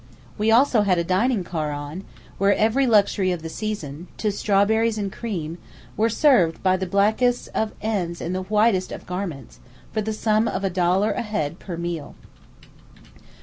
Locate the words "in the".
8.19-8.41